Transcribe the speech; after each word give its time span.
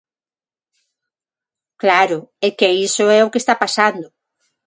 Claro, 1.81 2.19
é 2.47 2.49
que 2.57 2.69
iso 2.87 3.03
é 3.17 3.19
o 3.23 3.31
que 3.31 3.41
está 3.43 3.53
pasando. 3.63 4.07